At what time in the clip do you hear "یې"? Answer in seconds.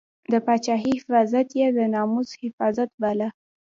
1.59-1.67